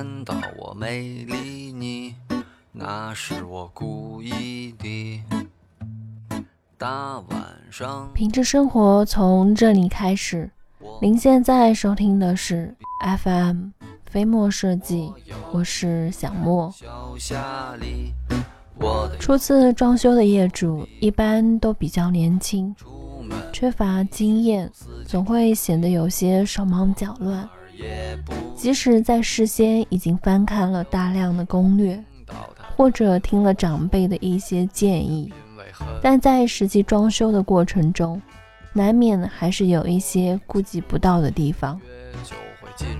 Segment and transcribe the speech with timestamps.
[0.00, 2.14] 难道我没理你？
[2.72, 5.22] 那是我故意的。
[6.78, 7.28] 大晚
[7.70, 10.50] 上，品质生活从这里开始。
[11.02, 12.74] 您现在收听的是
[13.22, 13.68] FM
[14.06, 15.12] 飞墨设计，
[15.52, 16.72] 我是小莫。
[19.18, 22.74] 初次装修的业主一般都比较年轻，
[23.52, 24.72] 缺乏经验，
[25.04, 27.46] 总会显得有些手忙脚乱。
[28.54, 32.02] 即使在事先已经翻看了大量的攻略，
[32.76, 35.32] 或者听了长辈的一些建议，
[36.02, 38.20] 但在实际装修的过程中，
[38.72, 41.80] 难免还是有一些顾及不到的地方。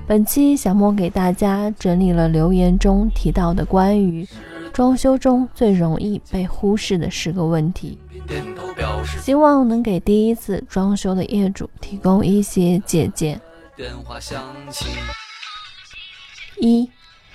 [0.07, 4.27] 本期小莫给大家整理了留言中提到的关于。
[4.73, 7.99] 装修中最容易被忽视的十个问题，
[9.21, 13.39] 希望能给第一次装修的业主提供一些借鉴。
[16.61, 16.91] 一，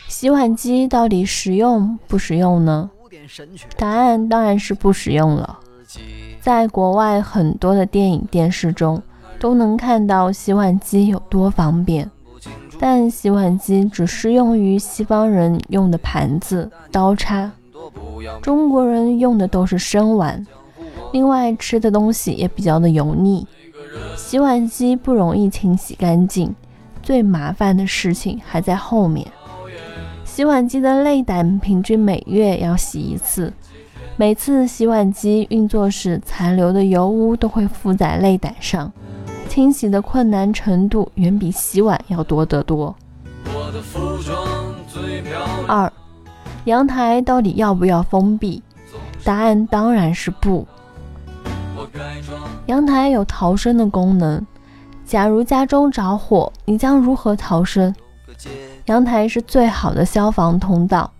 [0.07, 2.89] 洗碗机到底实用不实用呢？
[3.77, 5.59] 答案当然是不实用了。
[6.39, 9.01] 在国外很多的电影、电视中
[9.39, 12.09] 都能看到洗碗机有多方便。
[12.77, 17.49] 但洗碗机只适用于西方人用的盘子、刀叉，
[18.41, 20.45] 中国人用的都是生碗。
[21.13, 23.47] 另外，吃的东西也比较的油腻，
[24.15, 26.53] 洗碗机不容易清洗干净。
[27.03, 29.27] 最麻烦的事情还在后面。
[30.23, 33.53] 洗碗机的内胆平均每月要洗一次，
[34.17, 38.91] 每次洗碗机运作时残留的油污都会附在内胆上。
[39.47, 42.93] 清洗的困难程度远比洗碗要多得多。
[45.67, 45.93] 二，
[46.65, 48.61] 阳台到底要不要封闭？
[49.23, 50.67] 答案当然是不。
[52.67, 54.45] 阳台有逃生的功能，
[55.05, 57.93] 假如家中着火，你将如何逃生？
[58.85, 61.11] 阳台是最好的消防通道。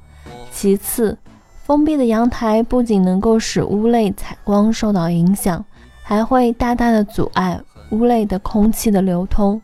[0.52, 1.18] 其次，
[1.64, 5.64] 封闭的阳台不仅能够使屋内采光受到影响，
[6.04, 7.60] 还会大大的阻碍。
[7.92, 9.62] 屋内的空气的流通，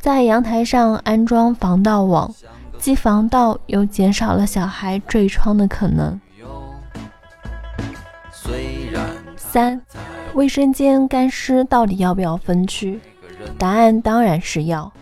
[0.00, 2.28] 在阳台上安装防盗网，
[2.78, 6.20] 既防盗又减少了小孩坠窗的可能。
[9.36, 9.80] 三，
[10.34, 12.98] 卫生间干湿到底要不要分区？
[13.56, 14.92] 答案当然是要。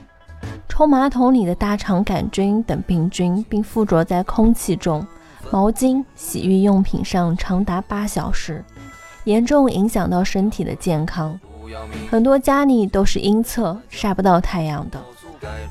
[0.68, 5.06] 冲马桶里的大肠杆菌等病菌，并附着在空气中、
[5.50, 8.62] 毛巾、洗浴用品上长达八小时，
[9.24, 11.38] 严重影响到身体的健康。
[12.10, 15.00] 很多家里都是阴侧，晒不到太阳的，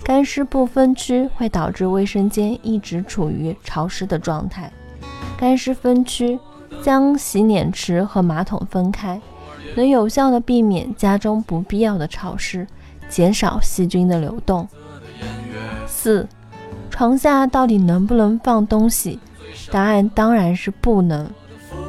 [0.03, 4.71] 干湿不分区会导致卫生间一直处于潮湿的状态。
[5.37, 6.39] 干湿分区，
[6.81, 9.19] 将洗脸池和马桶分开，
[9.75, 12.67] 能有效的避免家中不必要的潮湿，
[13.07, 14.67] 减少细菌的流动。
[15.87, 16.27] 四，
[16.89, 19.19] 床下到底能不能放东西？
[19.71, 21.29] 答案当然是不能。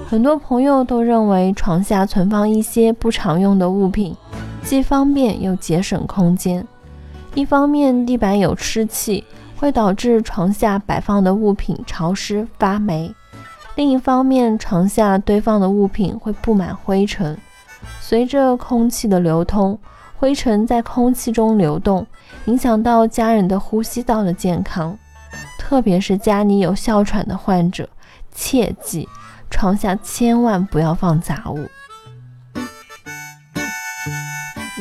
[0.07, 4.15] 很多朋友都认为床下存放一些不常用的物品，
[4.63, 6.67] 既方便又节省空间。
[7.35, 9.25] 一方面，地板有湿气，
[9.57, 13.11] 会导致床下摆放的物品潮湿发霉；
[13.75, 17.39] 另一方面，床下堆放的物品会布满灰尘。
[18.01, 19.79] 随着空气的流通，
[20.17, 22.07] 灰尘在空气中流动，
[22.45, 24.97] 影响到家人的呼吸道的健康。
[25.59, 27.89] 特别是家里有哮喘的患者，
[28.35, 29.09] 切记。
[29.51, 31.69] 床下千万不要放杂物。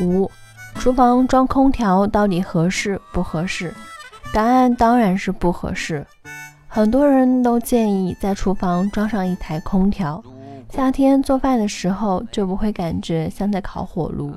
[0.02, 0.32] 五，
[0.76, 3.74] 厨房装空调到底合适不合适？
[4.34, 6.08] 答案当然是不合适。
[6.70, 10.24] 很多人都建议在厨房装上一台空调，
[10.74, 14.32] 夏天做饭的时候就不会感觉像在烤火炉。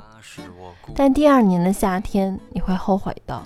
[0.92, 3.40] 但第二年的夏天你会后悔的。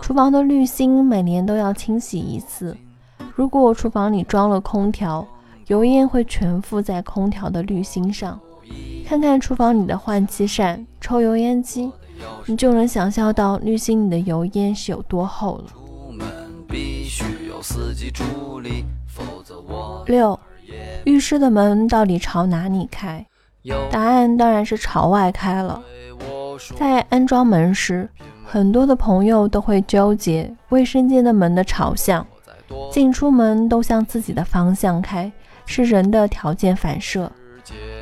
[0.00, 2.74] 厨房的滤芯每年都要清洗一次。
[3.34, 5.26] 如果厨房里装了空调，
[5.66, 8.40] 油烟会全附在空调的滤芯上，
[9.06, 11.92] 看看厨房里的换气扇、抽油烟机，
[12.46, 15.64] 你就能想象到滤芯里的油烟是有多厚了。
[20.06, 20.38] 六，
[21.06, 23.24] 浴室的门到底朝哪里开？
[23.92, 25.80] 答案当然是朝外开了。
[26.76, 28.10] 在安装门时，
[28.44, 32.26] 很多的朋友都会纠结卫生间的门的朝向，
[32.90, 35.30] 进出门都向自己的方向开。
[35.64, 37.30] 是人的条件反射，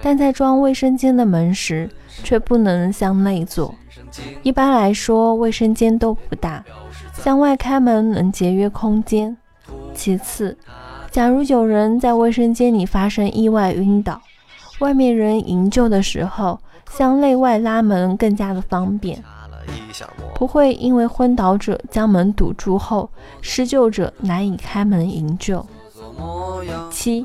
[0.02, 1.90] 但在装卫生间的门时，
[2.22, 3.74] 却不能向内做。
[4.42, 6.64] 一般来说，卫生间都不大，
[7.12, 9.36] 向外开门能节约空间。
[9.94, 10.56] 其次，
[11.14, 14.20] 假如有人在卫生间里发生意外晕倒，
[14.80, 16.58] 外面人营救的时候，
[16.90, 19.22] 向内外拉门更加的方便。
[20.34, 23.08] 不会因为昏倒者将门堵住后，
[23.40, 25.64] 施救者难以开门营救。
[26.90, 27.24] 七，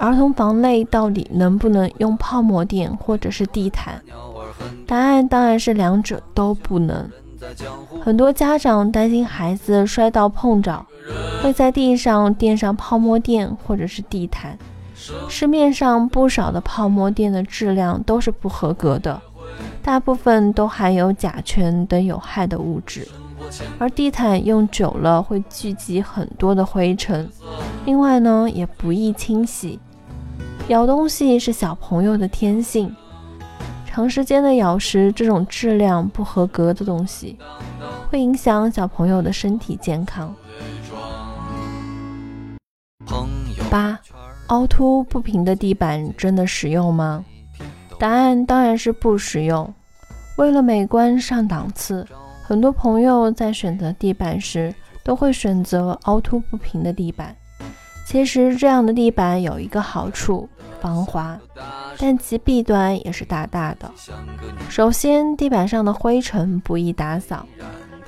[0.00, 4.02] 儿童房内到底能不能用泡沫垫或者是地毯？
[4.84, 7.08] 答案当然是两者都不能。
[8.02, 10.84] 很多家长担心孩子摔到碰着，
[11.42, 14.58] 会在地上垫上泡沫垫或者是地毯。
[15.28, 19.20] 市面上不少的泡沫垫的质量都是不合格的，
[19.82, 23.06] 大部分都含有甲醛等有害的物质，
[23.78, 27.28] 而地毯用久了会聚集很多的灰尘，
[27.84, 29.78] 另外呢也不易清洗。
[30.68, 32.94] 咬东西是小朋友的天性。
[33.84, 37.38] 长时间的咬食这种质量不合格的东西，
[38.10, 40.34] 会影响小朋友的身体健康。
[43.76, 44.00] 八，
[44.46, 47.22] 凹凸不平的地板真的实用吗？
[47.98, 49.70] 答案当然是不实用。
[50.38, 52.06] 为了美观上档次，
[52.42, 54.74] 很多朋友在选择地板时
[55.04, 57.36] 都会选择凹凸不平的地板。
[58.06, 60.48] 其实这样的地板有一个好处，
[60.80, 61.38] 防滑。
[61.98, 63.90] 但其弊端也是大大的。
[64.70, 67.44] 首先，地板上的灰尘不易打扫；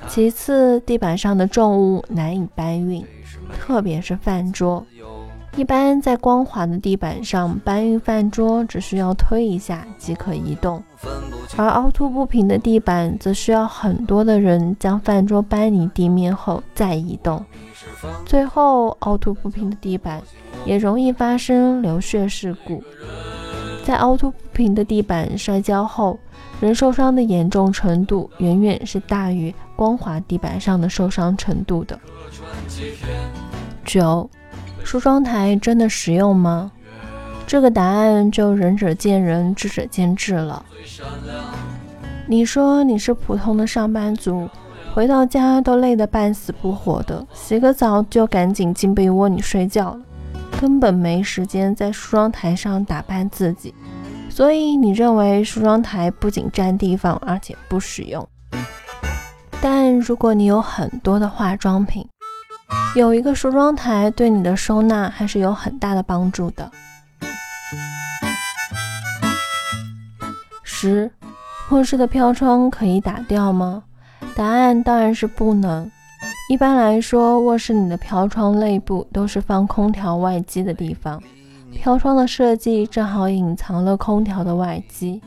[0.07, 3.05] 其次，地板上的重物难以搬运，
[3.53, 4.83] 特别是饭桌。
[5.59, 10.81] 一般在光滑的地板上搬运饭桌，只需要推一下即可移动；
[11.57, 17.43] 而凹凸不平的地板则需要很多的人将饭桌搬离地面后再移动。
[18.25, 20.21] 最后，凹凸不平的地板
[20.63, 22.81] 也容易发生流血事故。
[23.83, 26.17] 在凹凸不平的地板摔跤后，
[26.61, 31.99] 人受伤的严重程度远远是大于光滑地板上的受伤程度的。
[33.83, 34.29] 九，
[34.89, 36.71] 梳妆台真的实用吗？
[37.45, 40.65] 这个答案就仁者见仁，智者见智了。
[42.25, 44.49] 你说你是普通的上班族，
[44.95, 49.95] 回到家都累得半死不活的，洗个澡就赶紧进被窝里睡觉。
[50.59, 53.71] 根本没时间在梳妆台上打扮自己，
[54.27, 58.27] 所以你认为梳妆台不仅占地方，而且不实用。
[59.61, 62.07] 但如果你有很多的化妆品，
[62.95, 66.71] 有一个梳妆台对你的收纳还是有很大的帮助的。
[70.63, 71.11] 十，
[71.71, 73.83] 卧室的飘窗可以打掉吗？
[74.35, 75.89] 答案当然是不能。
[76.49, 81.21] 一般来说，卧室里的飘窗内部都是放空调外机的地方，
[81.71, 85.21] 飘窗的设计正好隐藏了空调的外机。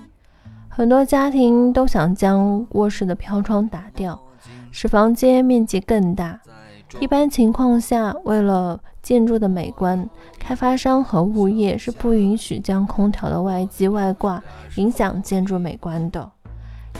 [0.69, 4.19] 很多家庭都想将卧室的飘窗打掉，
[4.71, 6.41] 使房间面积更大。
[7.01, 10.09] 一般情况下，为了建筑的美观，
[10.39, 14.43] 开发商和物业是不允许将空调的外机外挂，
[14.77, 16.31] 影响建筑美观的。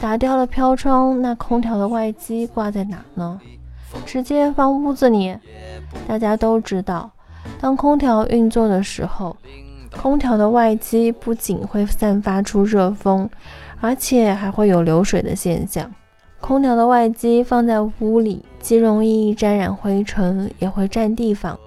[0.01, 3.41] 打掉了飘窗，那空调的外机挂在哪呢？
[4.07, 5.37] 直接放屋子里。
[6.09, 7.11] 大家都知道，
[7.61, 9.37] 当空调运作的时候，
[10.01, 13.29] 空调的外机不仅会散发出热风，
[13.81, 15.93] 而且还会有流水的现象。
[16.43, 21.59] 空调的外机放在屋里，既容易沾染灰尘，也会占地方，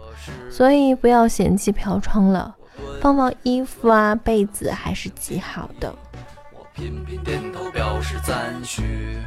[0.52, 2.56] 所以不要嫌弃飘窗了，
[3.02, 5.96] 放放衣服啊、被子还是极好的。
[6.52, 9.18] 我频频点头表示赞许。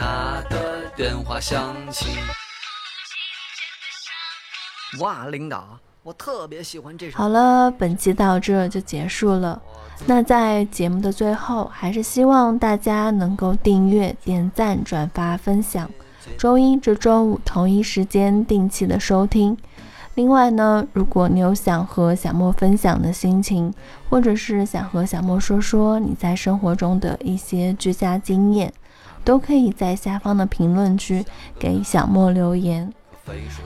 [0.00, 2.16] 他的电话响起。
[5.00, 7.18] 哇，领导，我特别喜欢这首。
[7.18, 9.60] 好了，本期到这就结束了。
[10.06, 15.90] 那在节目的最后，还是希望大家能够订阅、点赞、转发、分享。
[16.36, 19.56] 周一至周五同一时间定期的收听。
[20.14, 23.72] 另外呢，如果你有想和小莫分享的心情，
[24.08, 28.72] 或者是想和小莫说说你在生活中的一些居家经验。
[29.24, 31.22] 都可以在下方的评论区
[31.58, 32.90] 给小莫留言。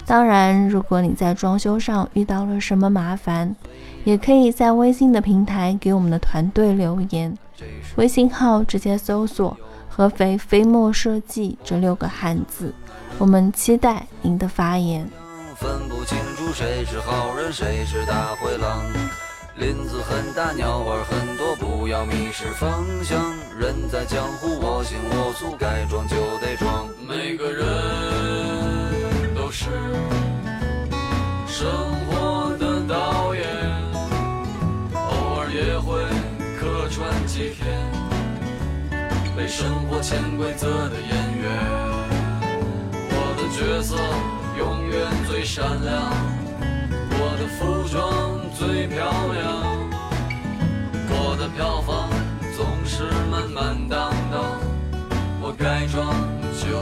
[0.06, 3.54] 当然，如果你在装修上遇到了什么麻烦，
[4.04, 7.36] 也可以在微信的平台给我们的团队留言。
[7.96, 9.56] 微信号直接搜索
[9.88, 12.74] “合肥飞墨设计”这六个汉字。
[13.18, 15.06] 我们期待您的发言。
[15.54, 18.82] 分不清楚谁是好人，谁是大灰狼。
[19.54, 23.20] 林子很大，鸟儿很多，不要迷失方向。
[23.60, 26.88] 人在江湖，我行我素，该装就得装。
[27.06, 27.66] 每个人
[31.46, 31.70] 生
[32.06, 33.44] 活的导演
[34.94, 36.02] 偶尔也会
[36.58, 38.02] 客串几天
[39.36, 41.48] 被生活潜规则的演员
[43.10, 43.96] 我的角色
[44.58, 46.10] 永远最闪亮
[47.18, 49.82] 我的服装最漂亮
[51.08, 52.08] 我的票房
[52.56, 54.60] 总是满满当当
[55.40, 56.14] 我改装
[56.60, 56.81] 就